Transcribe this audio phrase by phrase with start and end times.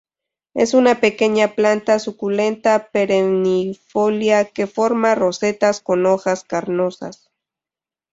[0.55, 7.29] Es una pequeña planta suculenta perennifolia que forma rosetas con hojas carnosas.